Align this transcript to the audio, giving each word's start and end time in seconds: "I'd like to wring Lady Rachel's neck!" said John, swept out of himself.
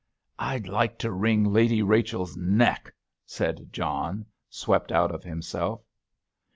"I'd 0.39 0.67
like 0.67 0.97
to 0.97 1.11
wring 1.11 1.43
Lady 1.43 1.83
Rachel's 1.83 2.35
neck!" 2.35 2.91
said 3.23 3.71
John, 3.71 4.25
swept 4.49 4.91
out 4.91 5.11
of 5.13 5.23
himself. 5.23 5.83